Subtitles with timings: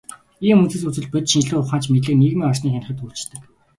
[0.47, 3.41] Ийм өнцгөөс үзвэл, бодит шинжлэх ухаанч мэдлэг нийгмийн орчныг хянахад үйлчилдэг.